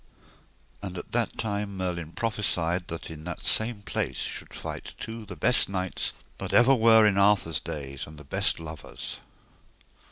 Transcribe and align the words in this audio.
And 0.81 0.97
at 0.97 1.11
that 1.11 1.37
time 1.37 1.77
Merlin 1.77 2.13
prophesied 2.13 2.87
that 2.87 3.11
in 3.11 3.23
that 3.25 3.41
same 3.41 3.83
place 3.83 4.17
should 4.17 4.51
fight 4.51 4.95
two 4.97 5.27
the 5.27 5.35
best 5.35 5.69
knights 5.69 6.13
that 6.39 6.53
ever 6.53 6.73
were 6.73 7.05
in 7.05 7.19
Arthur's 7.19 7.59
days, 7.59 8.07
and 8.07 8.17
the 8.17 8.23
best 8.23 8.59
lovers. 8.59 9.19